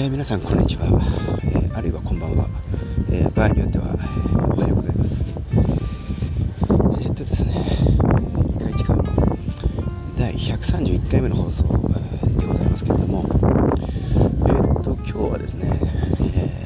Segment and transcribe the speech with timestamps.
[0.00, 0.86] えー、皆さんこんにちは、
[1.42, 2.48] えー、あるいはこんばんは、
[3.10, 3.96] えー、場合によっては、
[4.56, 5.24] おはようございます。
[5.24, 7.52] えー、っとですね、
[8.60, 9.12] えー、市川の
[10.16, 11.64] 第131回目の放送、
[12.38, 15.80] でございますけれどもえー、っと今日はですね、
[16.36, 16.64] え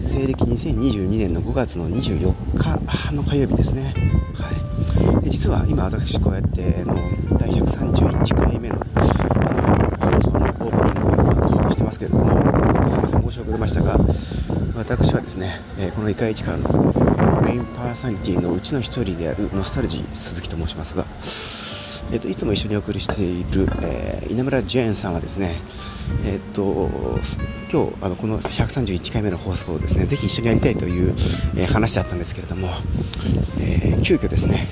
[0.00, 3.92] 西暦2022年の5月の24日の火曜日ですね。
[4.36, 5.28] はい。
[5.28, 6.94] 実は今私こうやっての
[7.36, 8.78] 第131回目の
[12.04, 13.98] けれどもすいません申し遅れましたが
[14.76, 16.68] 私はですね、えこのイカイチカの
[17.42, 21.04] メインパーソナリティのうちの一人であるノスタルジー鈴木と申しますが、
[22.12, 25.54] えーと、いつも一緒にお送りしている、えー、稲村ジェーンさんはですね
[26.26, 26.90] えっ、と
[27.72, 31.14] 今日あのこの131回目の放送をですねぜひ一緒にやりたいという、
[31.56, 32.68] えー、話だったんですけれども、
[33.60, 34.66] えー、急遽ですね、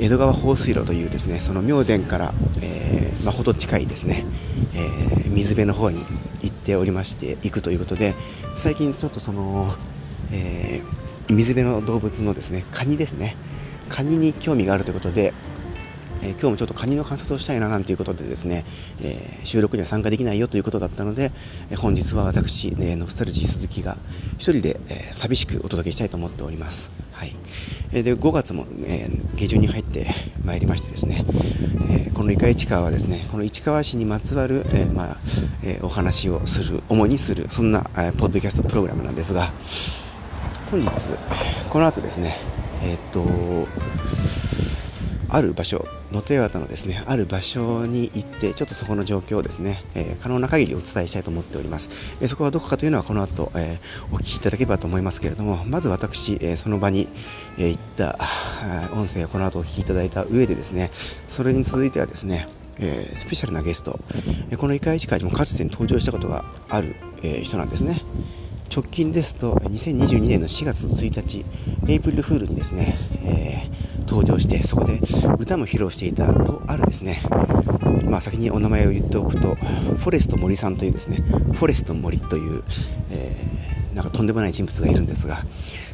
[0.00, 4.24] 江戸川放水路というですねその妙殿から、えまあ、ほど近いですね、
[4.74, 6.04] えー、水辺の方に
[6.42, 8.14] 行っておりまして行くということで
[8.54, 9.74] 最近ちょっとその、
[10.32, 13.36] えー、水辺の動物のですねカニですね
[13.88, 15.34] カニに興味があるということで、
[16.22, 18.64] えー、今日もちょっとカニの観察をしたいななんていうことでですね、
[19.02, 21.32] えー、収録には参加できないよということだったので、
[21.70, 23.96] え、本日は私、ね、ノスタルジー鈴木が
[24.38, 26.90] 一人で、え寂しくお届けしたいと思っております。
[27.12, 27.34] はい
[27.92, 30.08] で5月も、え下旬に入って
[30.44, 31.24] まいりましてですね、
[31.90, 35.16] えこのイカ市川はですねこの市川市にまつわる、えまあ
[35.62, 39.52] えお話をする主にするそんな、えポッドキャストプログラムなんですが
[40.70, 40.90] 本日
[41.70, 42.36] この後ですね
[42.82, 43.24] えっと
[45.28, 57.08] ある場所能登岩田のですねある場所に行ってちょっとそこの状況をですね、えー、可能な限りお伝えしたいと思っております、えー、そこはどこかというのはこの後、えー、お聞きいただければと思いますけれどもまず私、えその場に、
[57.58, 58.18] え行った
[58.92, 60.90] 音声をこの後お聞きいただいた上でですね
[61.26, 62.48] それに続いてはですね
[62.80, 63.98] えー、スペシャルなゲスト、
[64.50, 68.02] え、この異界市会にもかつて登場したことがある、えー、人なんですね。
[68.72, 71.44] 直近ですと2022年の4月1日
[71.88, 73.68] エイプリルフールにですね、え
[74.08, 75.00] 登場してそこで
[75.38, 77.20] 歌も披露していたとあるですね
[78.06, 81.18] まあ先にお名前を言っておくとフォレスト森さんというですね
[81.52, 82.64] フォレスト森という、
[83.10, 85.44] えー、なんかとんでもない人物がいるんですが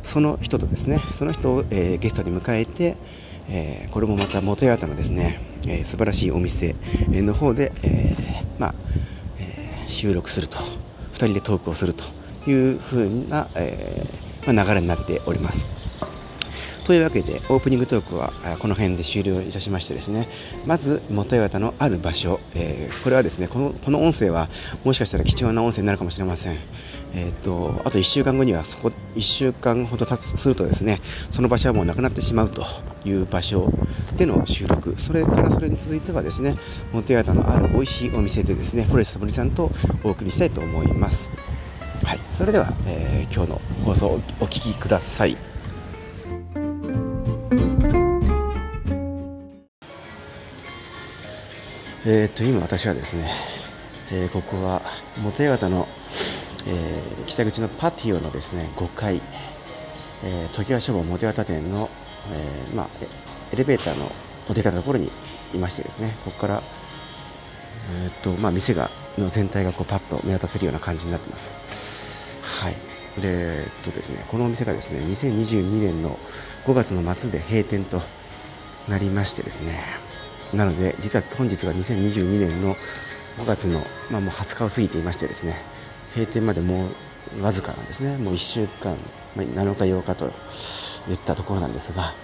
[0.02, 2.96] その人とですねその人を、えー、ゲストに迎えて、
[3.48, 6.76] えー、これもまた元八幡のですね、えー、素晴らしいお店
[7.08, 8.14] の方で、え
[8.58, 8.74] まあ
[9.38, 12.04] え収録すると2人でトークをすると
[12.48, 14.06] いうふうな、え
[14.46, 15.73] まあ、流れになっております。
[16.84, 20.28] というわけでオープニングトークはこの辺で終了いたしましてですね。
[20.66, 24.50] まず元岩田のある場所、えー、これはですねこのこの音声は
[24.84, 26.58] もしかしたら貴重な音声になるかもしれません。
[27.16, 31.00] えーと、あと1週間後にはそこ1週間ほど経つするとですね
[31.30, 32.64] その場所はもうなくなってしまうと
[33.04, 33.72] いう場所
[34.16, 35.00] での収録。
[35.00, 36.56] それからそれに続いてはですね
[36.92, 39.70] 元岩田のある美味しいお店でですねフォレスト森さんと
[40.02, 41.32] お送りしたいと思います。
[42.04, 42.18] はい。
[42.32, 45.53] それでは、えー、今日の放送をお聞きください。
[52.06, 53.32] えー、っと今私はですね、
[54.12, 54.82] えー、ここは
[55.22, 55.88] 元八幡の、
[56.66, 59.22] えー、北口のパティオのですね5階、
[60.22, 61.88] えー、常盤書房元八幡店の、
[62.30, 62.88] えーまあ、
[63.54, 64.12] エレベーターの
[64.52, 65.10] 出たところに
[65.54, 66.62] いましてですねここから、
[68.04, 71.54] えーっとまあ、店がの全体がこうパッと見渡せるような感じになってます。
[72.42, 72.74] はい
[73.18, 76.18] でえっとですね、このお店がですね2022年の
[76.66, 78.02] 5月の末で閉店と
[78.88, 80.04] なりましてですね
[80.54, 82.76] なので実は本日が2022年の
[83.38, 85.56] 5月の、まあ、もう20日を過ぎていましてですね
[86.14, 88.16] 閉店までもうわずかなんですね。
[88.16, 88.96] もう1週間、
[89.34, 90.26] まあ、7日8日と
[91.10, 92.14] いったところなんですが、はい。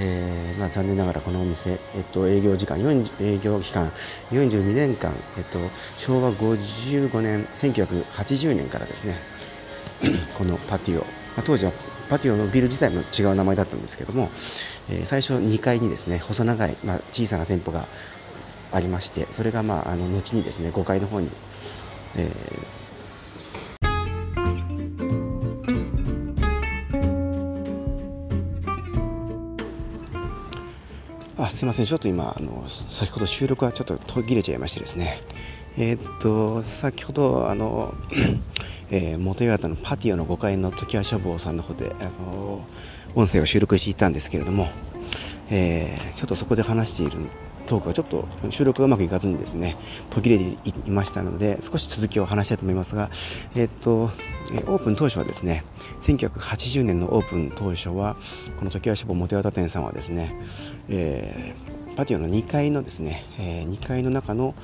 [0.00, 3.90] えーまあ、残念ながらこのお店、えっと、営業時間営業期間
[4.30, 5.58] 42年間、えっと、
[5.96, 9.16] 昭和55年1980年からですね
[10.38, 11.06] このパティオ、ま
[11.38, 11.72] あ、当時は
[12.08, 14.30] パティオのビル自体も違う名前だったんですけども、
[14.90, 17.86] えー、最初2階にですね細長い、まあ、小さな店舗が
[18.72, 21.30] ありましてそれが、まあ、あの後にですね5階の方に、
[22.16, 22.78] えー
[31.40, 35.20] あすみません、ちょっと今あの、先ほど収録はちょっと途切れちゃいましてですね、
[35.76, 37.94] えー、っと先ほどあの
[38.90, 44.68] えー、元岩田のパティオの5階の常盤書房さんの方で、あのー、音声を収録していたんですけれども、
[45.50, 47.28] えー、ちょっとそこで話している
[47.66, 49.76] トークがちょっと収録がうまくいかずにですね
[50.08, 53.10] 途切れていましたので少し続きを話したいと思いますが、
[53.54, 55.64] え、っとオープン当初はですね
[56.00, 58.16] 1980年のオープン当初は
[58.58, 60.34] この常盤書房元岩店さんはですね、
[60.88, 64.54] えーパティオの2階のですね、えー、2階の中の、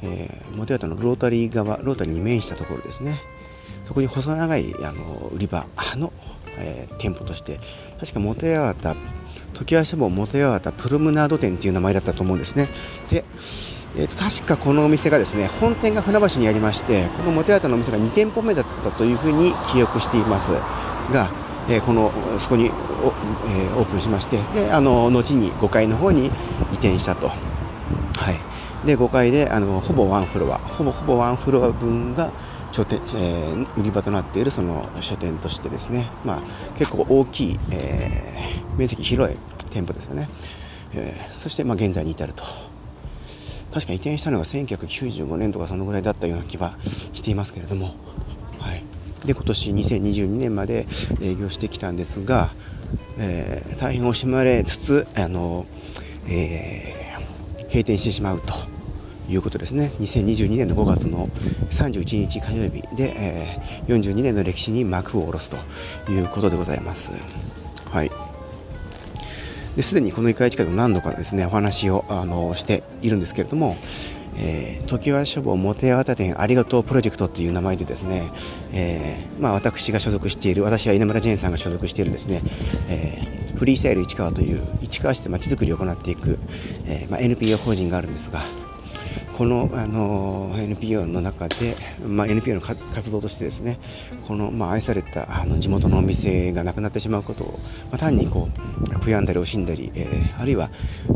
[0.00, 3.18] えー、モテアタのロータリー側ロータリーに面したところですね。
[3.84, 5.66] そこに細長いあの売り場
[5.96, 6.12] の、
[6.58, 7.60] えー、店舗として
[8.00, 8.96] 確かモテアタ
[9.52, 12.68] 時足坊モテアタプロムナード店っていう名前だったと思うんですね。
[13.08, 13.24] で
[13.96, 20.52] えーと、確かこのお店がですね本店が船橋にありましてこのモテアタのお店が2店舗目だったというふうに記憶しています。
[21.12, 21.30] が、
[21.68, 26.30] えー、このそこにお、えー、オープンしましてであの後に5階の方に移
[26.72, 27.28] 転したと。
[27.28, 27.34] は
[28.32, 28.86] い。
[28.86, 32.32] で5階であのほぼワンフロアほぼほぼワンフロア分が
[32.74, 36.42] 書店、えー、売り場となっているその書店としてですね、まあ、
[36.76, 39.36] 結構大きい、えー、面積広い
[39.70, 40.28] 店舗ですよね、
[40.92, 42.42] えー、そして、まあ、現在に至ると。
[43.72, 46.76] 確か移転したのが1995年とかそのぐらいだったような気は
[47.12, 47.94] していますけれども、
[48.58, 48.84] はい、
[49.24, 50.86] で今年2022年まで
[51.20, 52.50] 営業してきたんですが、
[53.18, 55.66] えー、大変惜しまれつつあの、
[56.28, 58.73] えー、閉店してしまうと。
[59.28, 61.28] いうことですね2022年の5月の
[61.70, 67.12] 31日火曜日で、えー、42年の歴史に幕を下ろすということでございます。
[67.90, 68.10] はい
[69.76, 73.76] ですでにこの1回近く何度かですねお話をあのしているんですけれども、
[74.36, 78.30] えー、常盤書房モテアータ店ありがとうプロジェクトという名前でですね、
[78.72, 82.42] えーまあ、私が所属している私は稲村ジェーンさんが所属しているですね、
[82.88, 86.38] えー、フリースタイル市川という市川市でまちづくりを行っていく、
[86.86, 88.42] えーまあ、NPO 法人があるんですが
[89.36, 91.76] このあの NPO の中で、
[92.06, 93.78] まあ、NPO の活動としてですね
[94.26, 97.58] この、まあ、愛されたあの地元のお店がなくなってしまうことを、
[97.90, 100.70] まあ、単にこう悔やんだり惜しんだり、えー、あるいは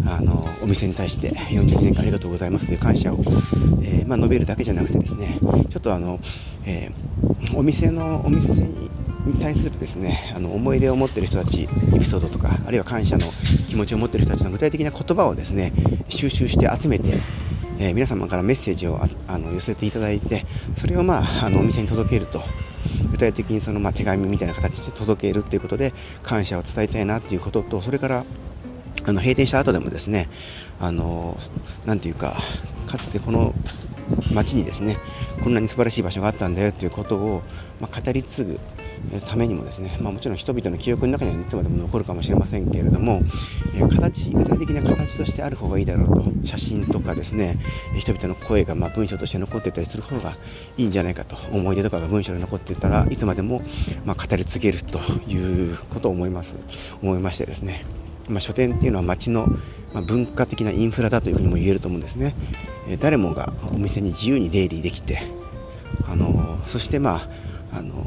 [0.06, 3.18] あのお店に対して42年間ありがとうございますという感謝を、
[3.82, 5.38] えー、まあ、述べるだけじゃなくてですね
[5.70, 6.18] ちょっとあの、
[6.66, 8.88] えー、お店のお店に
[9.26, 13.26] に対するですねあの思い出を持っている人たちエピソードとかあるいは感謝の
[13.68, 15.72] 気持ちを持っている人たちの具体的な言葉をですね
[16.08, 17.18] 収集して集めて
[17.78, 20.46] えー、皆様からメッセージをあの寄せていただいて
[20.76, 22.42] それを、まあ、あのお店に届けると
[23.10, 25.92] 具体的にその、まあ、手紙みたいな形で届けるということで
[26.22, 28.24] 感謝を伝えたいなということとそれから
[29.04, 30.28] あの閉店した後でもですね
[30.80, 31.36] あの
[31.86, 32.36] なんていうか
[32.86, 33.54] かつてこの
[34.32, 34.96] 町にですね
[35.42, 37.42] こんなに素晴らしい場所があったんだよということを、
[37.80, 38.60] まあ、語り継ぐ
[39.26, 43.20] ためにもですね、まあ、もちろん人々の記憶の中にはいつまでも残るかもしれませんけれども、
[43.74, 47.58] え形具体的な形としてある方がいいだろうと写真とかですね
[47.96, 50.36] 人々の声がま文章として残っていたりする方が
[50.76, 53.62] いいんじゃないかと思い出とかが文章で残っていたらいつまでも
[54.04, 54.98] ま語り継げると
[55.28, 56.56] いうことを思います。
[57.02, 57.84] 思いましてですね。
[58.28, 59.48] まあ、書店っていうのは街の、
[60.06, 62.34] 文化的なインフラだというふうにも言えると思うんですね、
[63.00, 65.18] 誰もがお店に自由に出入りできて
[66.06, 67.28] あのそしてま
[67.72, 68.04] ああの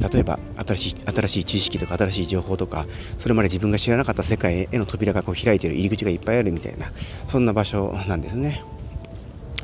[0.00, 2.86] 例えば新しい新しい知識とか新しい情報とか
[3.18, 6.92] それまで自分が知らなかった世界への扉がこう開いている入り口がいっぱいあるみたいな
[7.28, 8.62] そんな場所なんですね。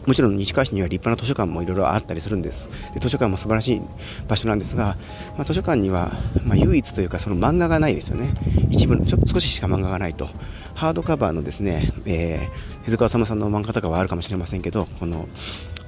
[0.06, 2.70] もちろん西川市には立派な図書館もいろいろあったりするんです。
[2.94, 3.82] で図書館も素晴らしい
[4.26, 4.96] 場所なんですが、
[5.36, 6.10] まあ、図書館には、
[6.44, 8.32] まあ、唯一というかその漫画がないですよね。
[8.70, 10.30] 一部ちょ少ししか漫画がないと。
[10.75, 15.28] ハードカバーのですね、えー、手塚治虫さんの漫画とかはあるかもしれませんけどこの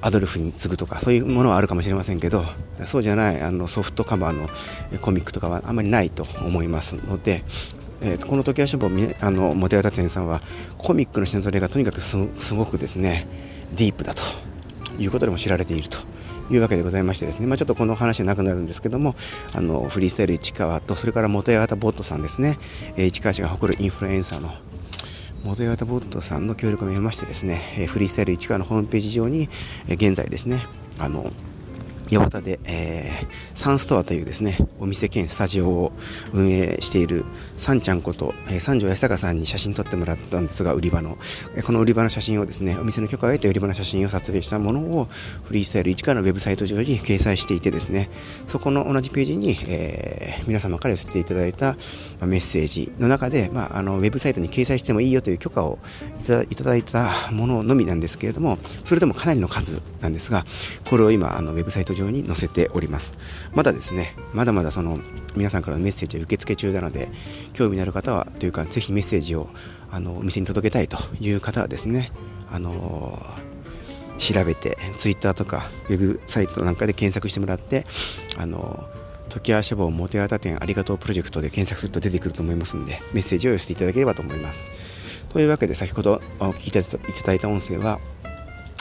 [0.02, 2.44] アドルフに次ぐとかそういうものはあるかもしれませんけど
[2.86, 4.48] そうじゃないあのソフトカバーの
[5.00, 7.42] コミックとかはあまりないと思いますので、
[8.00, 8.90] えーと、この時は書房
[9.20, 10.40] あのモテアタ店さんは
[10.78, 12.16] コミックの品ぞれがとにかくす
[12.54, 13.26] ごくですね
[13.74, 14.22] ディープだと
[14.98, 15.98] いうことでも知られていると
[16.50, 19.14] いうわけでございましてですね、まあ、ちょっとこの話はなくなるんですけども
[19.54, 22.58] あのフリースタイル市川とそれから元八幡ボットさんですね、
[22.96, 24.52] え、市川市が誇るインフルエンサーの
[25.44, 29.48] 元八幡ボットさんの協力も得ましてですね、えー、フリースタイル市川のホームページ上に、
[29.88, 30.66] えー、現在ですね
[30.98, 31.32] あの
[32.10, 35.92] 八幡で、えー、サンストアというですねお店兼スタジオを
[36.32, 37.24] 運営している
[37.56, 41.18] さんちゃんこと、えー、三条安隆さんに写真撮ってもらったんですが売り場の、
[41.54, 45.04] えー、この売り場の写真をですねお店の許可を得て売り場の写真を撮影したものを
[45.44, 48.10] フリースタイル1からのウェブサイト上に掲載していてですね
[48.46, 51.78] そこの同じページに、えー、皆様から寄せていただいた、ま
[52.22, 55.78] あ、メッセージの中で、まあ、あのウェブサイトに掲載してもいいよという許可を
[56.50, 60.44] いただいたもののみなんですけれどもそれでもかなりの数なんですが
[60.88, 63.12] これを今あのウェブサイト上に載せております。
[63.52, 65.00] まだですねまだまだその
[65.36, 67.10] 皆さんからのメッセージは受付中なので
[67.52, 69.50] 興味のある方はというかぜひメッセージを
[69.90, 72.12] あのお店に届けたいという方はですね
[72.50, 73.18] あの
[74.18, 77.86] 調べてツイッターとかウェブサイトなんかで検索してもらって
[78.36, 78.88] あの
[79.28, 84.68] 時はシャボモテアタ店ありがとうプロジェクトで検索すると出てくると思いますのでメッセージを寄せていただければと思います。
[85.30, 86.82] というわけで先ほどお聞きいた
[87.24, 88.00] だいた音声は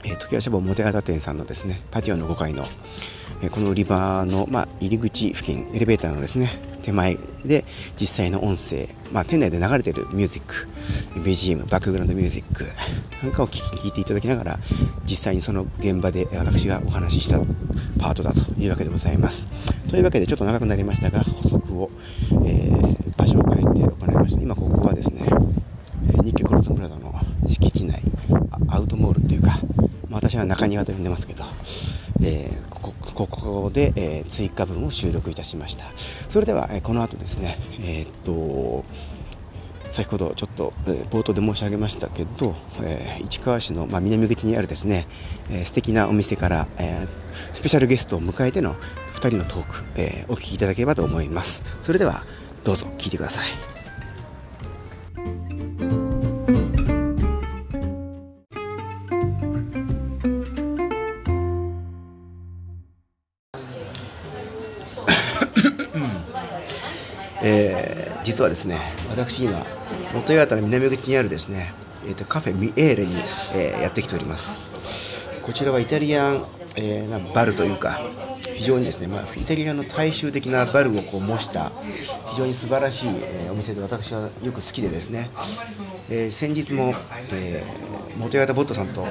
[0.05, 2.65] えー、時計坊表方店さんのですねパティオの5階の、
[3.41, 7.65] えー、この売り場の、まあ、入り口付近エレベーターのですね手前で
[7.99, 10.67] 実際の音声、まあ、店内で流れているミュージック
[11.19, 12.65] BGM バックグラウンドミュージック
[13.21, 14.59] なんかを聞いていただきながら
[15.05, 17.39] 実際にその現場で私がお話しした
[17.99, 19.47] パートだというわけでございます。
[19.89, 21.89] というわけでちょっと長くなりましたが補足を、
[22.45, 24.41] えー、場所を変えて行いました。
[24.41, 25.25] 今ここはですね
[26.23, 27.13] 日経コルトンプラザの
[27.47, 28.01] 敷地内
[28.67, 29.59] アウトモールっていうか、
[30.09, 31.43] まあ、私は中庭と呼んでますけど、
[32.21, 35.85] えー、こここで、えー、追加分を収録いたしました。
[36.29, 38.85] それでは、えー、この後ですねえー、っと
[39.91, 45.07] 先ほどちょっと、えー、冒頭で申し上げましたけど、えー、市川市の、まあ、南口にあるですね、
[45.49, 47.09] えー、素敵なお店から、えー、
[47.53, 48.75] スペシャルゲストを迎えての
[49.13, 51.63] 2人のトーク、えー、お聞きいただければと思います。
[51.81, 52.23] それでは
[52.63, 53.78] どうぞ聞いてください。
[68.39, 68.79] 実はですね
[69.09, 69.65] 私今
[70.13, 71.73] 元八幡の南口にあるですね、
[72.05, 73.13] えーと、カフェミエーレに、
[73.53, 74.69] えー、やってきております。
[75.41, 76.45] こちらはイタリアン、
[76.77, 77.99] えー、なバルというか
[78.53, 81.73] 非常にですね、まあ、イタリアの大衆的なバルをこう模した
[82.29, 85.29] 非常に素晴らしい、えー、お店で私はよく好きでですね、
[86.09, 86.93] えー、先日も、
[87.33, 89.05] えー、元八幡ボットさんと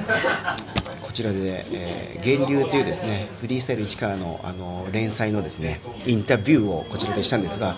[1.19, 7.75] ちらで、えー、源流というですねフリースタイル市川のあの連載のですねインタビューをこちらでしたんですが、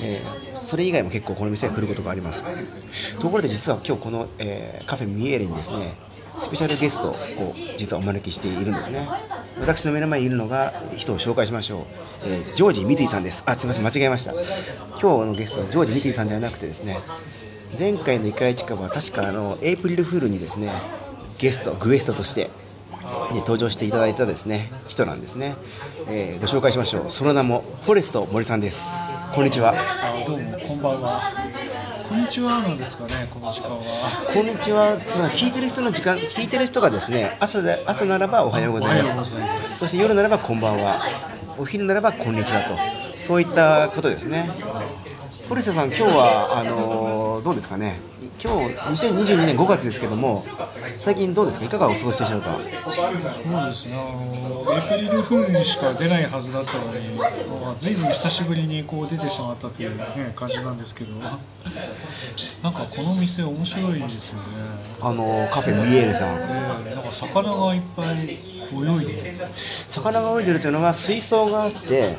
[0.00, 2.42] えー、それ以外も結構この店に来ることがあります。
[3.18, 5.94] ところで実は今日この、えー、カフェミエーレにですね
[6.38, 7.16] スペシャルゲストを
[7.78, 9.08] 実はお招きしているんですね。
[9.60, 11.84] 私の目の前にいるのが人を紹介しましょう、
[12.24, 13.44] えー、ジョージ三井さんです。
[13.46, 13.84] あすみません。
[13.84, 14.32] 間違えました。
[14.32, 14.42] 今
[14.98, 16.98] 日のゲストはジョージ三井さんではなくてですね
[17.78, 20.72] 前回のイカイチカは確かあのエイプリルフールにですね
[21.38, 22.50] ゲストグエストとして
[23.32, 25.56] に登場していただいたですね人なんですね、
[26.08, 27.10] えー、ご紹介しましょう。
[27.10, 28.94] その名もフォレスト森さんです。
[29.34, 29.74] こんにちは。
[30.26, 31.32] どうもこんばんは。
[32.08, 33.80] こんにちはなんですかねこの時間は。
[34.32, 34.98] こんにちは。
[35.30, 39.78] 聞いてる人の時間聞いてる人がですね朝で朝ならばおはようございます。
[39.78, 41.02] そして夜ならばこんばんは。
[41.58, 42.76] お昼ならばこんにちはと。
[43.20, 44.50] そういったことですね。
[45.48, 48.00] 堀下さん、今日はあのー、どうですかね、
[48.42, 50.42] 今日2022年5月ですけども、
[50.98, 52.54] 最近どうですか、いかがお過ごしでしょうか？
[52.54, 57.26] そうですね、あのエイプリルフールにしか出ないはずだったのに、ま
[57.70, 61.30] あ、ずいぶん久しぶりにこう出てしまったという、ね、感じなんですけど、な
[62.70, 64.42] んかこの店、面白いですよね。
[65.00, 68.16] あのカフェミエールさん、えー、なんか魚がいっぱい
[68.82, 72.16] 泳いで魚が泳いでるというのは水槽があって、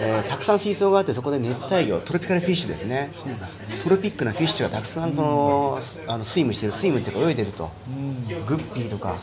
[0.00, 3.40] えー、たくさん水槽があってそこで熱帯魚 tropical fish ですね、ね、
[3.82, 9.16] tropic な fish がたくさんこの、うん、あの swim してる swim っていうか泳いでると、うん、グッピーとか、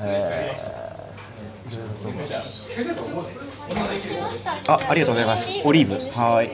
[0.00, 1.92] えー、
[4.68, 5.52] あありがとうございます。
[5.64, 5.94] オリーブ。
[6.18, 6.50] はい。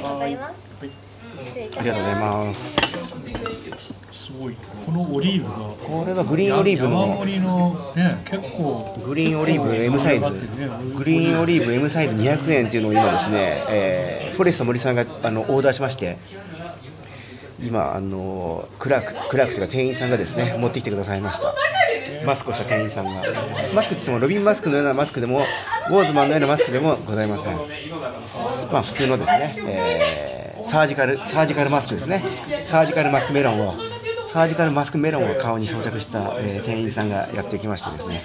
[1.77, 4.04] ありがとうございます
[4.35, 4.57] すごい。
[4.85, 5.57] このオリーブが。
[5.71, 7.01] これはグリーンオリーブの。
[7.03, 9.01] 山盛りのね結構。
[9.05, 10.27] グリーンオリーブ M サイズ、
[10.95, 16.17] グリーンオリーブ M サイズ200円っていうのを今ですね、えー、フォレスト森さんがあのオーダーしまして
[17.63, 21.55] 今あのクラーククラークというか店員さんがですね持ってきてくださいました。
[22.27, 23.11] マスクをした店員さんが。
[23.75, 25.45] マスクって言ってもロビンマスクのようなマスクでも
[25.91, 27.57] ウォーズマンのようなマスクでもございません。
[28.73, 32.23] まあ普通のですね、えー、サージカルサージカルマスクですね。
[32.65, 33.75] サージカルマスクメロンを
[34.35, 38.21] サージカルマスクメロンを顔に装着した、えー、店員さんがやってきましてですね。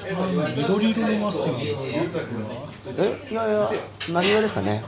[0.58, 1.92] 緑色のマスクなんですか？
[2.98, 3.32] え？
[3.32, 3.70] いやいや
[4.12, 4.84] 何色ですかね？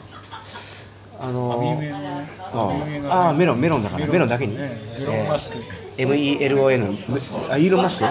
[1.20, 5.58] あのー、ああメロンメロンだからメロンだけに、メロンマスク、
[5.96, 6.10] えー、
[6.40, 8.08] MELON あイーロンマスク？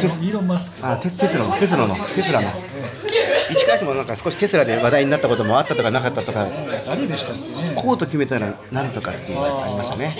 [0.00, 0.86] テスイーロンマスク。
[0.88, 2.48] あテステスラのテスラのテスラの
[3.50, 6.48] 市川市もなんか少しテスラで話題になったこともあったとかなかったとか、
[6.86, 10.16] 誰でしたっけね、コート決めたらなんとかっていうのがありましたね。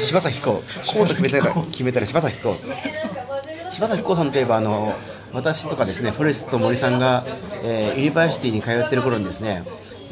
[0.00, 0.54] 柴咲コウ、
[0.86, 2.56] コート決めたら決めたら柴咲コウ。
[3.70, 4.94] 柴咲コウさんといえばあの
[5.32, 7.24] 私とかですね、フォレスト森さんが、
[7.62, 9.64] えー、ユニバーシティに通ってる頃にですね。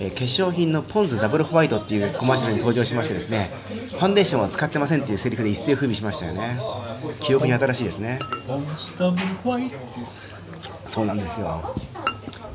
[0.03, 3.51] えー、化粧品のポンズダブルホワイトっていうコマーシャルに登場しましてですね
[3.91, 6.59] ファンデーションは使ってませんっていうセリフで一世風靡しましたよね
[7.21, 8.19] 記憶に新しいですね
[10.89, 11.75] そうなんですよ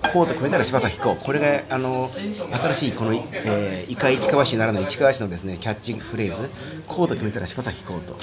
[0.10, 6.50] こうと決めたら柴咲コウこれがあの新しいこの、えー、イカ市川市にならない市川市のですねキャッチフレーズ。
[6.88, 8.16] こうと決めたら柴咲コウと。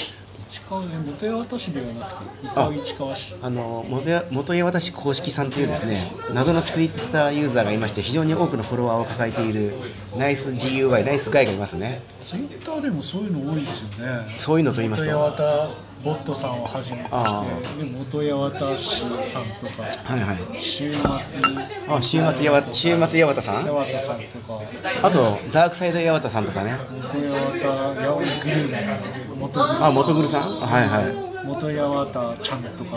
[0.53, 2.05] 市川元八幡市ではな
[2.67, 5.97] くて市川市あの元元八幡市公式さんというですね
[6.35, 9.73] 謎のツイッターユーザーがいまして非常に多くのフォロワーを抱えている
[10.19, 12.03] ナイス GUI ナイスガイがいますね。
[12.21, 14.35] ツイッターでもそういうの多いですよね。
[14.37, 15.11] そういうのと言いますと。
[15.11, 15.71] 元八
[16.05, 17.17] ボットさんをはじめてで
[17.91, 20.59] 元八幡氏さんとかはいはい。
[20.61, 21.01] 週末
[21.89, 23.63] あ週末やわ週末八幡さん？
[23.63, 24.61] 八幡さんとか。
[25.03, 26.77] あとダークサイド八幡さんとかね。
[26.91, 27.09] 元
[27.63, 28.73] 八幡やグルー
[29.43, 30.61] 元あ元グルさん？
[30.61, 31.33] はいはい。
[31.45, 31.77] 元八
[32.13, 32.97] 幡ちゃんとか。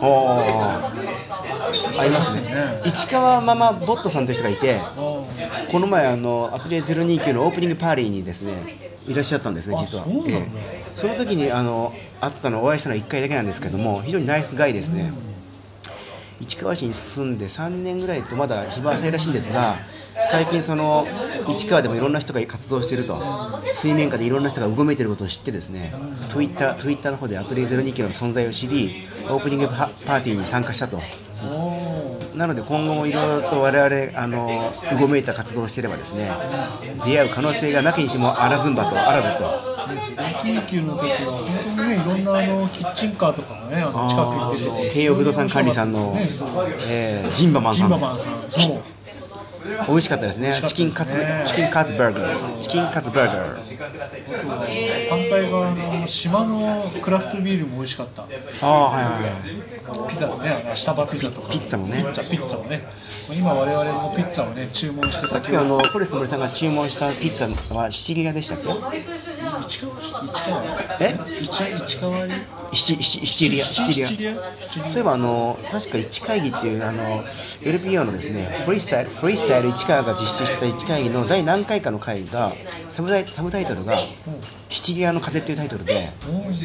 [0.00, 2.82] おおありますねね。
[2.84, 4.80] 市川ママボットさんという人がいて
[5.70, 10.04] この前あのアトリエ029のオープニングパーリーにですねいらっしゃったんですねあ実は。
[10.04, 10.46] そええ。
[10.94, 15.12] その時にあの会ったのお会いしたのは1回だけなんですけども非常にナイスガイですね。
[16.40, 19.76] 市川市に住んで3年ぐらいとまだ日は浅いらしいんですが
[20.30, 21.06] 最近その
[21.48, 23.20] 市川でもいろんな人が活動していると。
[23.80, 25.94] 水面下でいろんな人がうごめいていることを知ってですね
[26.28, 31.00] Twitter, Twitter の方でアトリエ029の存在を知りオープニングパパーティーに参加したと。
[32.34, 36.30] なので今後もいろいろと我々あのうごめいた活動をしていればですね
[37.04, 39.70] 出会う可能性がなきにしもあらずんばとあらずと。
[40.42, 44.94] 緊急の時は本当にねいろんなあのキッチンカーとかがねあの近くに出てて。
[44.94, 46.28] 京葉不動産管理さんのね
[46.88, 47.88] えージンバマンジさん。
[47.88, 48.32] ンバマンさん。
[48.50, 48.82] そう
[49.88, 50.60] 美味しかったですね。
[50.64, 52.58] チキンカツチキンカツバーガー。
[52.60, 55.08] チキンカツバーガー。
[55.08, 58.22] 反対側の島のクラフトビールも美味しかった。
[58.22, 58.26] あ
[58.62, 60.10] あはいはいはい。
[60.10, 61.48] ピザのねあの下場ピザとか。
[61.50, 62.02] ピッツァもね。
[62.02, 62.86] ピッツァもね。
[63.32, 68.90] 今我々もピッツァをね注文して先あのフォレスト森さんが注文したピッツァはシチリアでしたっけ市川
[69.68, 70.62] 市川
[71.00, 71.44] え市
[71.86, 72.34] 市川に
[72.72, 82.52] シチシシチリアシチリアそういえばあの確か一会議っていうあの LPO のですねフリースタイルフリースタイル市川が実施した一会議の第何回かの会が
[82.88, 83.98] サブタイサブタイトルが
[84.70, 86.10] 「シチリアの風」っていうタイトルで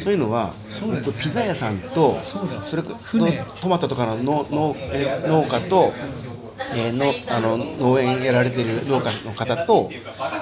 [0.02, 0.54] というのは、
[0.94, 2.16] えっと、ピザ屋さんと
[2.64, 3.44] それと船。
[3.60, 5.92] トマトとかの農家と、
[6.74, 9.90] えーのあの農園やられている農家の方と,、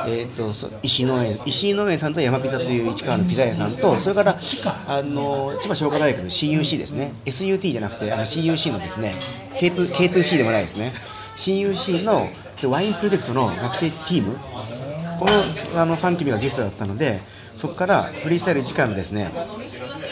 [0.06, 4.38] えー、とそ石井農園石井農園さんと山ピザという市川のピザ屋さんとそれから
[4.86, 7.14] あの千葉商科大学の CUC ですね。
[7.24, 9.14] SUT じゃなくてあの CUC のですね
[9.58, 10.92] K2, K2C でもないですね。
[11.36, 12.28] CUC の
[12.70, 14.38] ワインプロジェクトの学生ティーム。
[15.18, 15.26] こ
[15.74, 17.20] のあの3組がゲストだったので
[17.56, 19.30] そこからフリースタイル市川のですね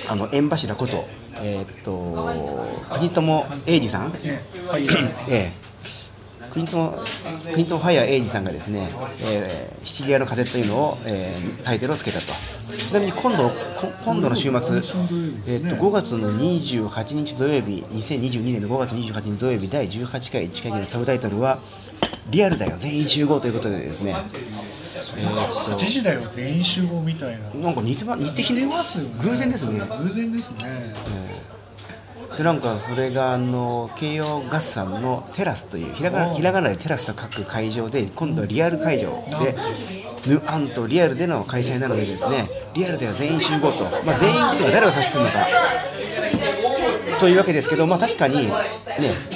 [0.08, 1.06] あの縁柱こと
[1.42, 4.12] えーっと国友英二さん。
[4.12, 4.86] ねはい。
[5.28, 5.71] ええ
[6.52, 6.92] クリントン
[7.50, 8.90] クリントンファイヤー英二さんがですね、
[9.24, 12.26] えーシチリアの風というのを、えータイトルをつけたと。
[12.76, 14.76] ちなみに今度こ今度の週末、
[15.46, 21.58] えーっと5月の28日土曜日2022年の5月28日土曜日第18回1回目のサブタイトルは
[22.30, 24.14] 「リアルだよ全員集合」ということでですね。
[25.16, 27.60] えーっと8時だよ全員集合みたいな。
[27.60, 29.10] なんか似てま似てきてますよね。
[29.22, 29.80] 偶然ですね。
[30.02, 30.94] 偶然ですね
[32.36, 39.10] でなんかそれがあの京葉合算のテラスというひらがなひらがなでテラスと書く会場で今度はリアル会場
[39.42, 39.54] で
[40.26, 45.46] ヌアンとリアルでの開催なのでですねリアルでは全員集合と、まあ、全員というのは誰を指してるのか
[47.22, 48.52] というわけですけど、まあ、確かに、ね、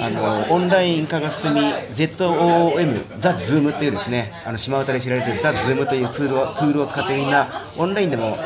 [0.01, 7.47] あのオンライン化が進み ZOM、ザ・ズームっていうですねあの島唄で知られてるザ・ズームというツールをツールを使ってみんな
[7.77, 8.37] オンラインでも、ね、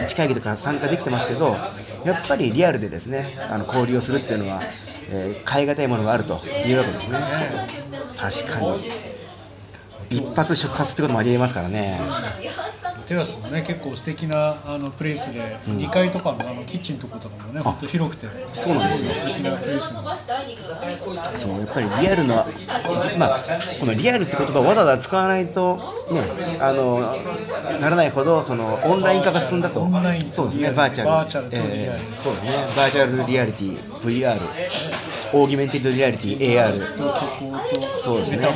[0.00, 1.56] 1会議とか参加できてますけど
[2.04, 4.60] やっぱりリアルでですねあの交流をするっていうのは、
[5.08, 7.18] えー、変え難いものがあるというわけですね。
[8.18, 9.14] 確かに。
[10.10, 11.98] 一触即発ってこともありえますからね。
[13.06, 13.62] テラスもね。
[13.66, 18.26] 結構素敵なあの place で、2階とかのあのキッチンとことかもね本当広くて。
[18.52, 19.88] そうなんですよ素敵な place
[21.38, 22.44] そうやっぱりリアルな、
[23.18, 23.40] まあ、
[23.80, 25.76] このリアルって言葉をわざわざ使わないと、
[26.10, 26.20] ね、
[26.60, 27.12] あの
[27.80, 29.82] ならないほどそのオンライン化が進んだと。
[29.82, 30.24] オンライン。
[30.26, 30.70] とそうですね。
[30.70, 32.52] virtual バえーそうですね。
[32.76, 34.38] virtual。reality VR
[35.32, 36.72] augmented reality AR
[37.98, 38.46] そうですね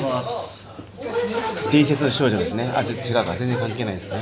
[1.70, 2.72] 伝説の少女ですね。
[2.74, 3.36] あちょっと違うか。
[3.36, 4.16] 全然関係ないですね。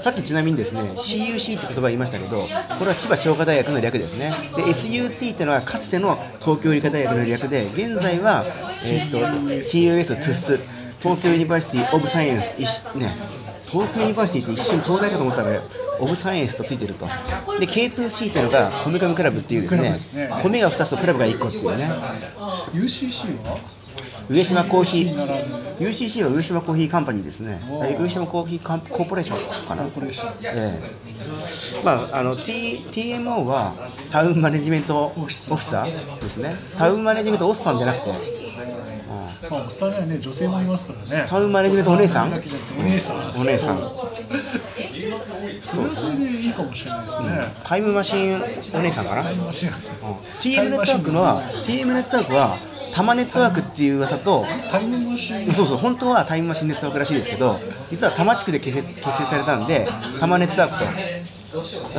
[0.00, 2.46] さっきちなみにですね CUC って言葉言いましたけどこ
[2.84, 4.32] れは千葉商科大学の略ですね。
[4.56, 8.44] で SUT っていうのはかつての東京理科大学の略で現在は、
[8.84, 10.60] えー、と TUS トゥッス
[11.00, 12.56] 東京 University of Science
[12.96, 13.14] ね
[13.68, 15.60] 東京 University って一瞬東大かと思ったら
[16.00, 17.06] of Science とついてると。
[17.58, 21.90] で K2C っていうのがコメコメクラブっていうですね米が2つとクラブが1個っていうね。
[22.72, 23.58] UCC は？
[24.28, 25.14] 上島コーヒー。
[25.14, 27.60] ぬ UCC は上島コーヒーカンパニーですね。
[27.98, 29.82] 上島コーヒーカンコーポレーションかな。
[29.84, 30.34] コーポレーション。
[30.42, 30.96] ええ
[31.84, 33.74] まああの、T、TMO は
[34.10, 36.56] タウンマネジメントオフィサーですね。
[36.76, 38.16] タウンマネジメントおっさんじゃなくて、うん。
[39.50, 41.26] まあおっさんにはね女性もいますからね。
[41.28, 42.32] タウンマネジメントお姉さん？
[42.32, 42.36] お
[42.82, 43.76] 姉さんお姉さん
[45.60, 47.54] それはそれでいいかもしれないですね。
[47.64, 48.42] タイムマシン
[48.74, 49.70] お姉さんかな、タイムマシン。
[50.40, 52.56] TM ネットワークのは TM ネットワークは
[52.94, 55.52] タマネットワークっていう噂とタイムマシン。
[55.52, 60.86] そうそう本当はタイムマシンネットワークらしいですけど実は多摩地区で結成結成されたんで多摩ネットワークと。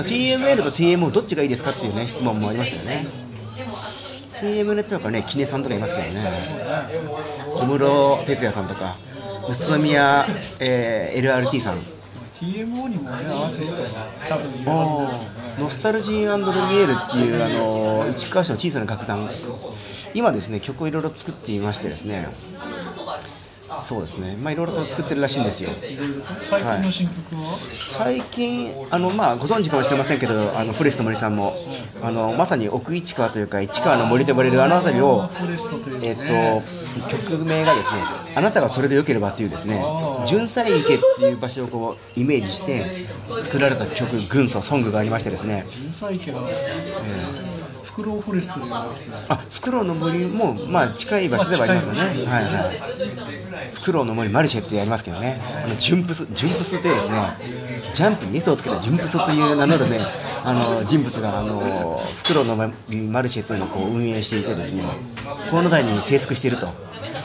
[0.04, 3.08] TML と TMO どっちがいいですかっていうね質問もありましたよね。
[4.40, 6.22] TM ネットワークはねキネさんとかいますけどね。
[7.56, 8.96] 小室哲哉さんとか
[9.50, 10.28] 宇都宮、
[10.60, 11.80] えー LRT さん
[12.40, 13.90] TMO にもねアーティストが
[14.30, 19.28] 多分いるはずですよねノスタルジールミエールっていうあの市川市の小さな楽団。
[20.14, 22.28] 今ですね曲をいろいろ作っていましてですね
[23.78, 24.36] そうですね。
[24.42, 25.72] まあいろいろと作ってるらしいんですよ。
[26.42, 31.56] 最近の新曲は、最近あの、まあ、ご存知かもしれませんけどあのフォレスト森さんも
[32.02, 35.30] あのまさに奥市川というか市川の森と呼ばれるあの辺りを
[36.02, 36.64] えっね
[37.10, 38.02] と曲名がですね
[38.36, 39.84] 「あなたがそれでよければ」っていうですね
[40.26, 43.08] 純菜池っていう場所をこうイメージして
[43.44, 45.66] 作られた曲軍曹ソングがありましてですね。
[45.70, 47.57] 純菜池なんですね
[47.98, 52.72] フクロウフォレストじゃなくてあフクロウの森もまあ近い場所ではありますよね、はいは
[53.72, 55.42] い、フクロウの森マルシェってやりますけどね。
[55.66, 57.38] あのジュンプスジュンプスっていうですね
[57.96, 60.00] ジャンプに S をつけたジュンプスという名乗るね
[60.44, 64.84] あの人物があのフクロウの森マルシェというのをこう運営していてですね
[65.50, 66.68] 河野台に生息していると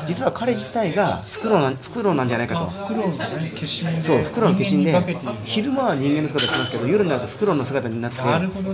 [0.07, 2.61] 実は彼自体がフクロウなんフクロウなんじゃないかと。
[2.63, 4.01] あフクロウのね化身で。
[4.01, 8.19] そう、フクロウの化身で昼間は人間の姿してますけど夜になるとフクロウの姿になって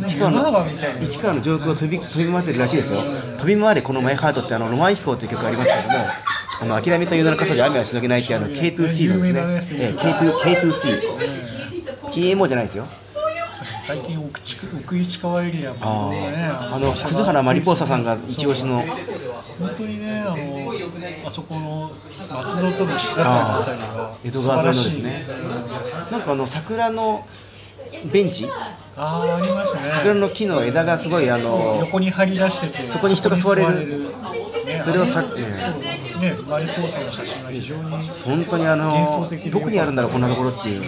[0.07, 0.67] 市川の
[1.01, 3.01] 市川の上空を飛び飛び回ってるらしいですよ。
[3.39, 5.95] 飛び回れこのマイハートってあのロマン飛行という曲がありますけれども
[6.61, 9.41] あの諦めという名の傘じゃ雨はしのげないっていうあの K2C のですね。
[9.81, 12.87] ええ K2 K2C TMO じゃないですよ。
[13.83, 20.68] 最近奥地奥市川エリアあもねああの葛原マリポーサさんが一押しの本当にねあの
[21.29, 21.91] あそこの
[22.31, 25.27] 松戸との市境のあたりが江戸川沿いのですね。
[26.11, 27.27] なんかあの桜の
[28.11, 28.47] ベンチ？
[28.97, 29.85] ああありましたね。
[29.85, 34.01] 桜の木の枝がすごいあの横に張り出しててそこに人が座れる。
[34.65, 37.91] ねそれをさあそうねマリポーサの写真が非常に
[38.25, 40.83] 本当にあのどこにあるんだろうこんなところっていう。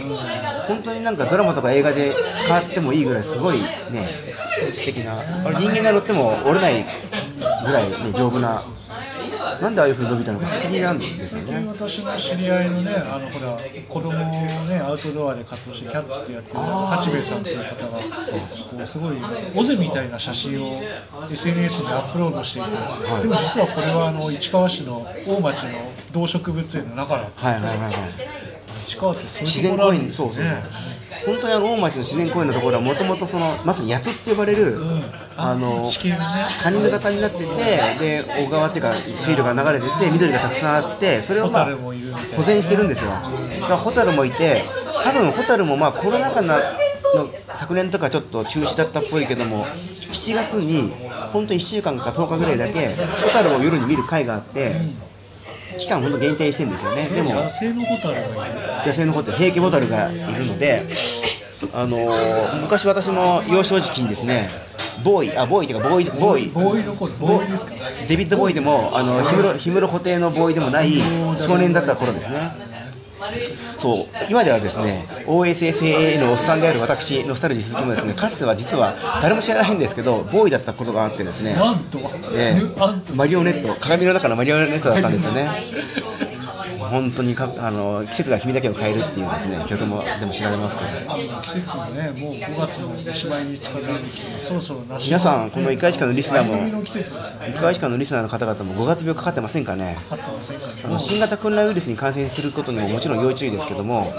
[0.68, 4.08] 本当になんかドラマとか映画で使ってもいいぐらいすごいね
[4.72, 5.18] 素敵な。
[5.18, 6.86] あれ人間が乗っても折れない
[7.64, 8.62] ぐらい、ね、丈夫な
[9.60, 10.46] なんでああいうふうに伸びたのか。
[10.46, 11.66] 不思議なんですよね。
[11.68, 19.16] 私の知り合いのねあのほら子供をねアウトドアで活動してキャッツってやってる八兵衛さんという方がこうすごい
[19.54, 20.80] 尾瀬みたいな写真を
[21.30, 27.94] SNS にアップロードしていて、でも実はこれはあの市川市の大町の動植物園の中だったはいはいはいはい。
[28.86, 30.44] 市川ってそう自然いうところあ公園そうそう。
[30.44, 35.02] るんですね本当にあの大町の自然公園のところはもともとそのまさに八つって呼ばれる、ん
[35.42, 36.46] あの地形がね。
[36.62, 37.44] 谷の型になってて
[37.98, 41.76] で小川っていうか水路が流れてて緑がたくさんあってそれをまあ
[42.36, 43.10] 保全してるんですよ。
[43.10, 44.62] だからホタルもいて
[45.04, 49.66] 多分ホタルもまあコロナ禍なの昨年とかちょっと中止だったっぽいけども
[50.12, 50.92] 7月に
[51.32, 54.80] 本当に1週間か10日ぐらいだけホタルを夜に見る会があって
[55.78, 57.06] 期間本当限定してるんですよね。
[57.06, 58.60] でも野生のホタルがいる。
[58.86, 60.86] 野生のホタル平家ホタルがいるので、
[61.72, 64.48] あのー昔私も幼少時期にですね
[65.04, 66.48] ボーイあボーイっていうかボーイボーイ。
[66.48, 67.74] ボーイの頃ボーイですか
[68.08, 70.92] デビッド・ボーイでもあの氷室氷室布袋のボーイでもない
[71.38, 72.70] 少年だった頃ですね。
[73.78, 74.06] そう。
[74.28, 81.98] 今ではですね OSSAA のおっさんである私ノスタルジー鈴木もですねかつては実は誰も知らないんですけどボーイだったことがあってですねなんと、
[82.34, 82.60] え
[83.14, 85.50] マリオネット鏡の中のマリオネットだったんですよね
[86.90, 90.90] 本当にかあの季節が君だけを変えるっていうですね曲もでも知られますけど
[91.42, 97.46] 季節もね、もう5月のおしまいに近づいてきて、そろそろ梨皆さんこの一回しかのリスナーも相乗りの季節ですね。
[97.48, 100.82] 一回しかのリスナーの方々も5月病かかってませんかねかかってませんかね。
[100.84, 104.12] あの新型コロナウイルスに感染することにももちろん要注意ですけども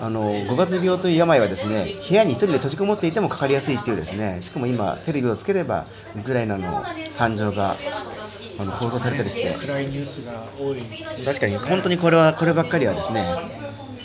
[0.00, 5.86] あの5月病という病はですね部屋に一人で閉じこもっていてもかかりやすいっていうですねしかも今テレビをつければ
[6.16, 7.76] ウクライナの惨状が
[8.58, 10.82] あの放送されたりして辛いニュースが多い。
[11.24, 13.24] 確かに本当にこれはこればっかりはですね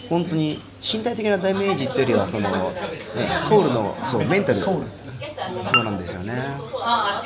[0.10, 2.74] 本当に身体的なダメージっていうよりはその、ね、
[3.48, 4.56] ソウルのそうメンタル。
[4.58, 4.84] そう
[5.84, 6.34] なんですよね。
[6.92, 7.24] あ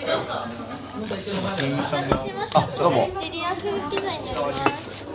[2.77, 5.07] どうもシリア風ピザになります。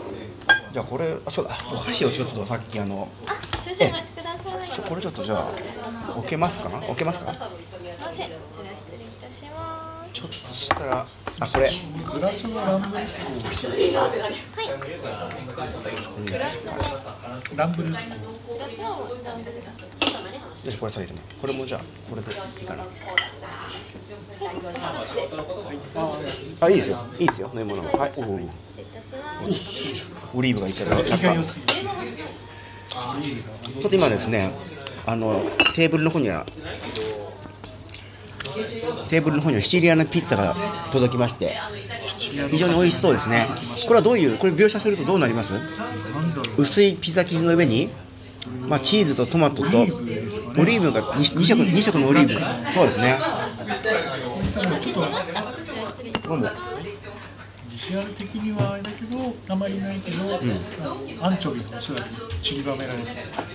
[0.72, 4.38] じゃあこれあそうだお箸をちょっとさっきあのあ、少々お待ちくださ
[4.82, 4.88] い。
[4.88, 5.48] これちょっとじゃあ
[6.16, 6.68] 置けますか？
[6.68, 7.32] な置けますか？
[7.32, 7.46] すいま
[8.14, 9.87] せん、こちら失礼いたします。
[10.12, 11.06] ちょっとしたら
[11.40, 11.68] あこれ
[12.12, 13.36] グラスのランブルスコー。
[13.96, 14.10] ラン
[15.72, 16.32] ブルスコー。
[16.32, 18.08] グラスのダンブルです。
[20.66, 22.84] よしこれ下げてもこれもじゃあこれでいいかな
[26.60, 28.24] あいいですよいいですよ飲み物はいおお。
[30.34, 31.68] オリーブがいたら気が良すぎる。
[33.80, 34.52] ちょっと今ですね
[35.06, 35.40] あの
[35.74, 36.44] テーブルの方には
[39.08, 40.54] テーブルの方にはシチリアのピッツァが
[40.92, 41.56] 届きまして
[42.50, 43.46] 非常に美味しそうですね。
[43.86, 45.54] これはどういうこれ描写するとどうなります？
[46.58, 47.88] 薄いピザ生地の上に
[48.66, 52.34] まあ、チーズとトマトとオリーブが 2, 色二色のオリーブ。
[52.72, 53.18] そうですね。
[54.80, 55.00] ちょっと
[56.28, 56.48] どうも
[57.70, 60.40] ビジュアル的にはあれだけどあまりないけど、
[61.22, 62.06] アンチョビがおそらく
[62.42, 63.08] 散りばめられて。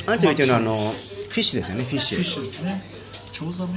[0.05, 2.83] アンチョビというのはあのフィッシュですよねフィッシフィッシュュですね。
[3.31, 3.73] チョウザメ？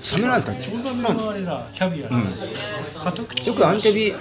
[0.00, 0.54] サメなんですか。
[0.56, 2.16] チョウザメはあれだキャビアだ、
[3.02, 3.48] カタクチ。
[3.48, 4.14] よくアンチョビ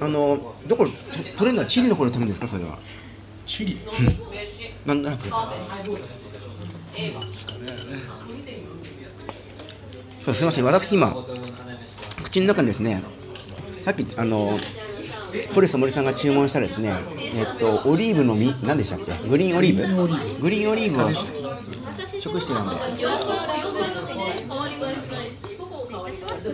[0.00, 0.96] あのどこ取
[1.40, 2.78] れるのはチリの方で取るんですかそれは？
[3.46, 3.78] チリ。
[4.86, 5.02] なん。
[5.02, 5.28] となくで
[7.36, 7.58] すかね
[10.24, 10.64] そうすみません。
[10.64, 11.14] 私今
[12.22, 13.02] 口の中にですね
[13.84, 16.92] さっきあのフォレスト森さんが注文したですね
[17.34, 19.12] えっとオリーブの実何でしたっけ？
[19.28, 20.42] グリーンオリーブ。
[20.42, 21.26] グリーンオリーブを食
[22.40, 22.82] してるんです。
[26.38, 26.52] ちょ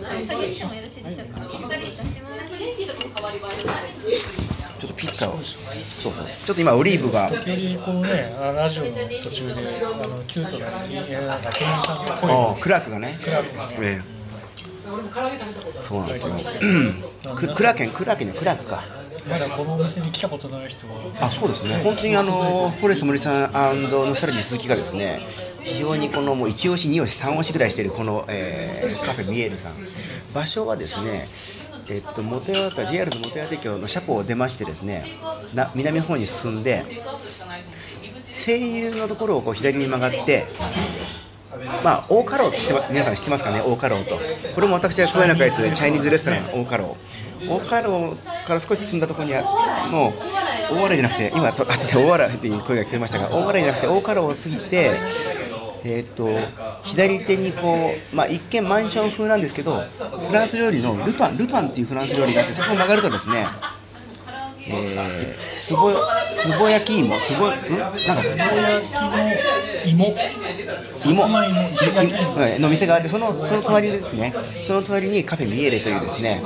[4.87, 5.37] っとピッツァを。
[5.41, 6.25] そうそう。
[6.45, 7.29] ちょっと今オリーブが。
[7.29, 8.97] 時折こうねあラジオの途
[9.31, 11.49] 中であのキュートなさ
[11.93, 13.75] んの声あがクラークがねクラークがね。
[13.79, 14.15] ええ。
[15.81, 16.33] そうなんですよ。
[17.35, 18.83] ククラーケンクラーケンのクラークか。
[19.29, 20.93] まだこのお店に来たことない人は。
[21.19, 21.77] あそうですね。
[21.83, 25.21] 本当にあのフォレスト森さんノスタルジー鈴木がですね
[25.65, 29.73] 非常にこのもう1押し2押し3押しぐらいしてるこの、えーカフェミエールさん
[30.33, 31.27] 場所はですね
[31.89, 35.05] えっと元八幡 JR の元八幡駅の車庫を出ましてですね
[35.53, 36.85] な南の方に進んで
[38.45, 40.45] 声優のところをこう左に曲がって
[41.83, 42.57] まあ、大家老って
[42.89, 44.19] 皆さん知ってますかね、大家老と。
[44.53, 46.97] これも私が加えなくやつ、チャイニーズレストラン大家老。
[47.47, 49.33] 大家老から少し進んだところに、
[49.89, 50.09] も
[50.69, 54.91] う、大笑いじゃなくて、今、あっちで大笑いっていう声が聞こえましたが、大笑いじゃなくて、大家老を過ぎて、
[55.87, 56.27] えー、と
[56.83, 59.83] 左手にこう、まあ、一見マンション風なんですけど、
[60.27, 63.45] フランス料理のルパン、ルパンっていうフランス料理があって、そこを曲がるとですね、
[64.67, 67.49] えー、つぼつぼ焼き芋、つぼ、ん？
[67.51, 69.15] なんか、つぼ焼きの
[69.85, 70.15] 芋？
[71.05, 71.21] 芋。
[71.21, 74.33] はいの店があってそのその隣にですね。
[74.63, 76.41] その隣にカフェミエレというですね、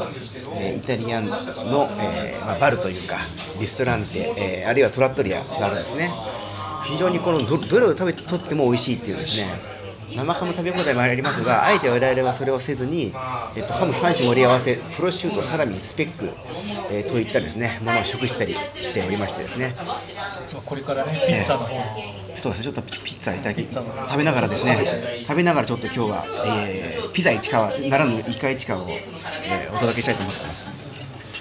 [0.58, 3.16] えーイタリアンの、えーまあ、バルというか
[3.58, 6.12] リストランテ、えーあるいはトラットリアがあるんですね
[6.92, 9.80] 非常にこのどどれを食べとっても美味しいっていうですね。
[10.16, 13.14] 生ハム食べ放題もありますがあえて我々はそれをせずに、
[13.56, 16.30] えっと、ハム3種盛り合わせプロシュートサラミスペック、
[16.92, 19.76] えーといったですねものを食したりしておりましてですね。
[19.78, 21.76] まあこれからねピッツァの方
[22.36, 30.79] そうですね、ちょっとピッツァいただき食べながらですね、食べながらちょっと今日は、えーピザ市川ならぬイカ市川を、えーお届けしたいと思ってます。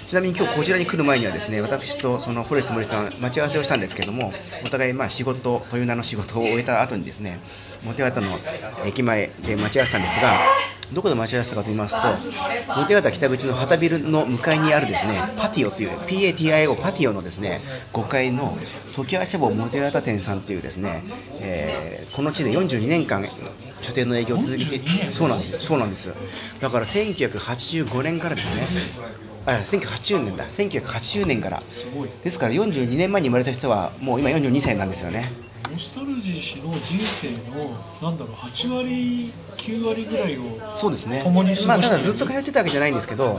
[0.09, 4.33] ちなみに今日こちらに来る前にはですね、私とそのフォレスト森さん待ち合わせをしたんですけども、
[4.65, 7.39] お互いまあ仕事という名の仕事を終えた後にですね、
[7.83, 8.39] 元八幡の
[8.87, 10.33] 駅前で待ち合わせたんですが、
[10.93, 12.01] どこで待ち合わせたかと言いますと、
[12.75, 17.61] 元八幡北口の旗ビルの向かいにあるですね、パティオという PATIO パティオのですね、
[17.93, 18.57] 5階の
[18.95, 21.03] 時は社房元八幡店さんというですね、
[21.39, 23.23] えーこの地で42年間
[23.81, 24.79] 書店の営業を続けて
[25.11, 26.09] そうなんですそうなんです。
[26.59, 28.67] だから1985年からですね
[29.45, 30.45] あ1980年だ。
[30.47, 31.61] 1980年から。
[31.69, 35.31] すごいですから42年前に生まれた人はもう今42歳なんですよね。
[35.71, 41.21] ノスタルジー氏の人生のなんだろう8割9割ぐらいをそうですね。
[41.23, 43.35] 共にまあ、ただずっと通ってたわけじゃないんですけど、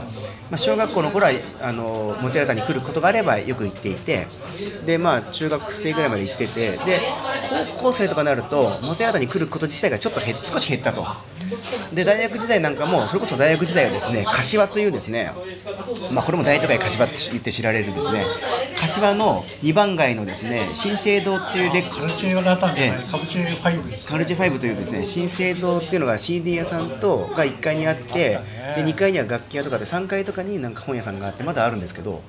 [0.49, 4.27] まあ、小学校の頃はあの元八幡に来ることがあればよく行っていて
[4.85, 7.01] で、まあ、中学生ぐらいまで行っててで
[7.77, 11.05] 高校生とかになると元八幡に来ること自体がちょっと減少し減ったと
[11.93, 15.31] で大学時代なんかもそれこそ大学時代はですね柏というですね、
[16.11, 18.25] まあ、これも大都会柏って言って知られるですね
[18.77, 22.33] 柏の2番街のですね新生堂っていうレッカルチェ
[23.09, 28.39] カルチェラ5ですカルチェ5というですね新生堂っていうのが CD 屋さんとが1階にあって
[28.75, 32.21] で2階には楽器屋とかで3階とかになんか本屋さんがあってまだあるんですけど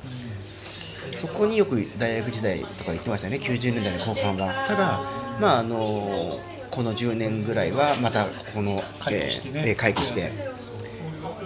[1.16, 3.37] そこによく大学時代とか行ってましたね。
[3.37, 5.02] 90年代の後半はただ
[5.40, 6.40] まああの
[6.72, 9.74] この10年ぐらいはまたこの回帰してね。
[9.74, 10.32] 回帰して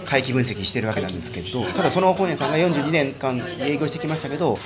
[0.05, 4.57] 回帰分析してるわけなんですけどただその本屋さんが42年間営業してきましたけど、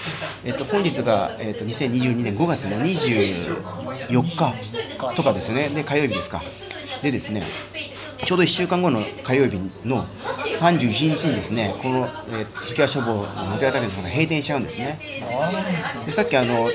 [0.46, 5.70] えっと、本日が、えっと、2022年5月の24日とかですね。
[5.70, 6.44] で火曜日ですか。
[7.02, 7.42] でですね
[8.24, 10.06] ちょうど1週間後の火曜日の
[10.60, 15.00] 31日にですねこの、えー、時は書房の元屋店さんが閉店しちゃうんですね。
[16.06, 16.70] でさっきあの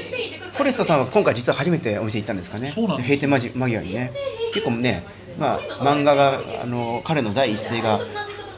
[0.56, 2.72] フォレストさんは今回実は初めてお店行ったんですかね。
[2.74, 4.10] そうなんです閉店間際にね。
[4.54, 5.04] 結構ね
[5.38, 8.00] まあ漫画があの彼の第一声が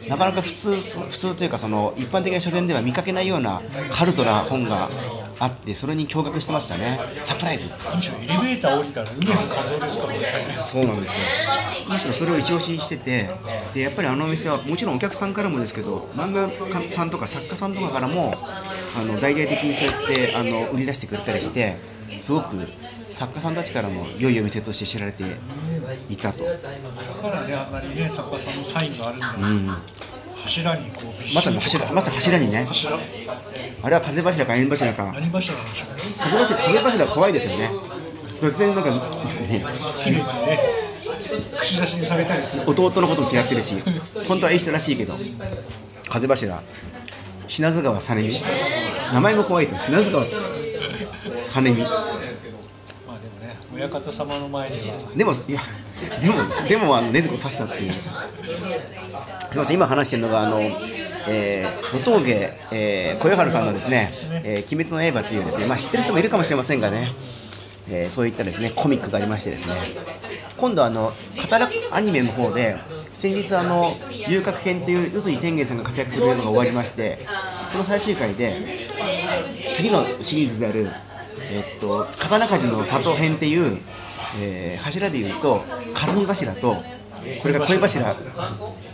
[0.08, 4.88] なかなか普通普通というかその一般的な書店では見かけないようなカルトな本が
[5.40, 6.98] あってそれに驚愕してましたね。
[7.22, 7.66] サプライズ。
[7.66, 10.58] エレベーター降りたら梅津和夫ですからね。
[10.60, 11.18] そうなんですよ。
[11.88, 13.28] むしろそれを一押ししてて
[13.74, 18.34] でやっぱりあのお店はもちろんお客さんからもですけど漫画家さんとか作家さんとかからも
[18.98, 21.76] あの大々的にそうやってあの売り出してくれたりして
[22.20, 22.56] すごく
[23.12, 25.24] 作家さんたちからも良いお店として知られて
[26.08, 26.62] いたと、だか
[27.28, 29.76] らねあんなにね作家さんのサインがあるんだ、うん、
[30.42, 32.64] 柱にこうまさに柱まさに柱にね。
[32.64, 32.98] 柱。
[33.82, 35.12] あれは風柱か縁柱か。
[35.14, 36.02] 何柱なんでしょうね。
[36.18, 37.70] 風柱風柱は怖いですよね。
[38.40, 39.00] 突然なんかね。
[40.02, 40.88] 綺麗にね
[41.58, 42.62] 串出しにされたりする。
[42.66, 43.74] 弟のことも嫌ってるし
[44.26, 45.16] 本当はいい人らしいけど
[46.08, 46.62] 風柱
[47.48, 48.34] 品津川実美
[49.12, 49.74] 名前も怖いと。
[49.74, 50.32] 品津川実
[51.62, 51.86] 美
[53.74, 55.12] 親方様の前には。
[55.16, 55.60] でもいや
[56.20, 57.92] でもでもあの禰豆子を刺したっていう。
[57.92, 57.98] す
[59.52, 60.60] みません今話してるのがあの、
[61.28, 64.12] えー、小峠、えー、小夜春さんのですね
[64.44, 67.12] 「えー、鬼滅の刃」っていうですねまあ知ってる人もいるかもしれませんがね、
[67.88, 69.74] えー、そういったですねコミックがありましてですね。
[70.58, 71.14] 今度あの
[71.50, 72.76] 語るアニメの方で
[73.18, 73.92] 先日あの
[74.28, 77.26] 遊郭編という宇津井天元さんが活躍するのが終わりまして
[77.72, 78.78] その最終回で
[79.74, 80.88] 次のシリーズである
[81.50, 83.78] えっと刀鍛冶の里編っていう、
[84.40, 86.76] えー柱でいうと霞柱と
[87.38, 88.14] それが恋柱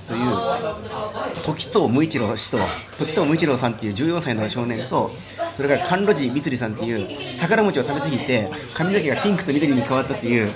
[0.07, 2.59] という時藤無一郎氏と
[2.99, 5.11] 時藤無一郎さんっていう14歳の少年と
[5.57, 10.51] それから甘露寺光さんっていう桜餅を食べ過ぎて髪の毛がピンクと緑に変わったっていう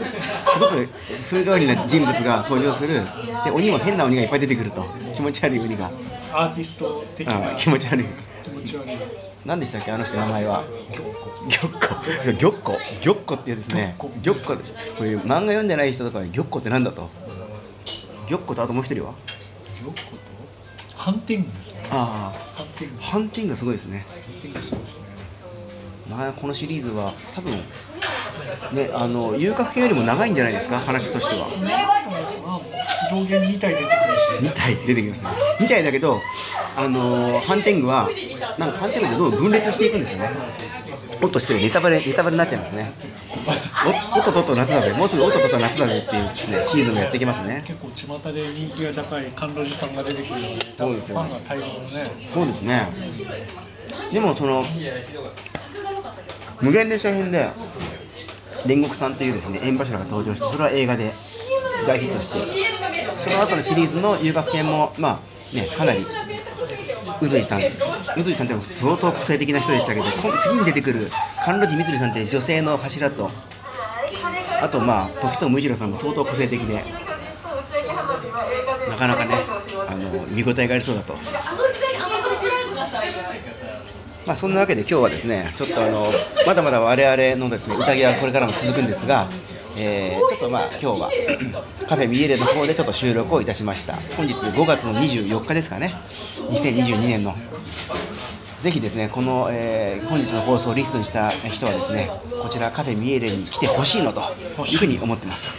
[0.52, 0.88] すごく
[1.30, 3.02] 風変わりな人物が登場する。
[3.44, 4.84] で鬼も変な鬼がいっぱい出てくると。
[5.14, 5.90] 気持ち悪い鬼が。
[6.32, 8.06] アーティスト的なあ気持ち悪い。
[8.42, 8.98] 気持ち悪い。
[9.44, 10.64] 何でしたっけあの人名前は。
[11.50, 11.92] 玉子。
[12.38, 12.72] 玉子。
[13.02, 13.34] 玉子。
[13.34, 13.96] っていうですね。
[14.22, 14.42] 玉子。
[14.42, 14.54] こ
[15.04, 17.08] れ漫画読んでない人とかに玉子ってなんだと
[18.28, 19.12] 玉子とあともう一人は？
[19.12, 20.96] よっこと？
[20.96, 21.88] ハンティングですね。
[21.90, 23.00] あハンティング。
[23.00, 24.04] あハンティングがすごいですね。
[24.08, 25.07] ハンティングそうですね
[26.08, 27.52] なかなかこのシリーズは多分
[28.72, 31.48] ねあの遊郭編よりも長いんじゃないですか話としては。
[31.48, 32.60] まあ
[33.10, 35.34] 上限2体出てくるし2体出てきましたね。
[35.60, 36.20] 2体だけど
[36.76, 38.10] あのハンティングは
[38.58, 40.30] なんかハンティングでどんどん分裂していくんですよね。
[41.22, 42.92] おっと失礼ネタバレネタバレになっちゃいますね。
[44.14, 44.92] おおっとっとっと夏だぜ。
[44.92, 47.64] もうすぐおっとっとっと夏だぜっていうですねシーズンもやってきますね。
[47.66, 52.04] 結構巷で人気が高い甘露寺さんが出てくるので多そうですよ分ファンが大量のね。
[52.34, 52.88] そうですね
[54.12, 54.64] でもその
[56.60, 57.50] 無限列車編で
[58.64, 61.10] 煉獄さんというですね縁柱が登場してそれは映画で
[61.86, 62.66] 大ヒットして
[63.18, 66.04] その後のシリーズの遊楽編もまあねかなり
[67.20, 67.60] 宇髄さん。
[68.16, 71.10] 宇髄さんって相当個性的な人でしたけど今次に出てくる
[71.44, 73.30] 甘露寺光さんって女性の柱と
[74.62, 76.84] あとまあ時藤無一郎さんも相当個性的で
[78.88, 79.34] なかなかね
[79.88, 81.14] あの見応えがありそうだと
[84.28, 86.04] まあ、そんなわけで今日はですねちょっとあの
[86.46, 89.26] まだまだ我々のですね宴はこれからも続くんですが、
[89.74, 91.10] えーちょっとまあ今日は
[91.88, 93.94] カフェミエレの方でちょっと収録をいたしました。
[94.18, 95.94] 本日5月の24日ですかね。
[96.50, 97.34] 2022年の
[98.62, 102.10] ぜひですねこの、えー本日の放送をリストにした人はですね
[102.42, 104.20] こちらカフェミエレに来てほしいのと
[104.66, 105.58] いうふうに思ってます。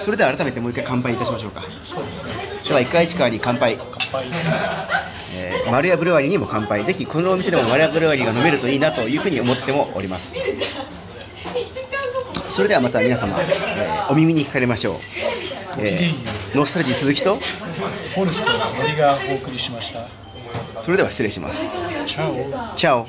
[0.00, 1.62] それでは改めてもう一回乾杯いたしましょうか。
[2.66, 3.78] では一回市川に乾杯。
[3.78, 4.26] 乾杯。
[5.34, 6.84] えー、丸屋ブルワリーにも乾杯。
[6.84, 10.34] ぜひこのお店でも丸屋ブルワリーが飲めるといいなというふうに思ってもおります。
[12.50, 14.96] それではまた皆様、えーお耳にかかりましょう、
[15.78, 20.21] えーノスタルジー鈴木とフォルストの森がお送りしました
[20.80, 22.06] それでは失礼します。
[22.06, 23.06] チャオ